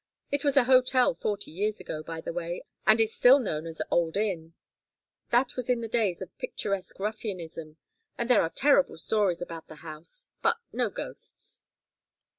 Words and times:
It 0.31 0.43
was 0.43 0.57
a 0.57 0.63
hotel 0.63 1.13
forty 1.13 1.51
years 1.51 1.79
ago, 1.79 2.01
by 2.01 2.21
the 2.21 2.33
way, 2.33 2.63
and 2.87 2.99
is 2.99 3.13
still 3.13 3.37
known 3.37 3.67
as 3.67 3.83
Old 3.91 4.17
Inn. 4.17 4.55
That 5.29 5.55
was 5.55 5.69
in 5.69 5.81
the 5.81 5.87
days 5.87 6.23
of 6.23 6.35
picturesque 6.39 6.99
ruffianism, 6.99 7.77
and 8.17 8.27
there 8.27 8.41
are 8.41 8.49
terrible 8.49 8.97
stories 8.97 9.43
about 9.43 9.67
the 9.67 9.75
house, 9.85 10.29
but 10.41 10.57
no 10.73 10.89
ghosts." 10.89 11.61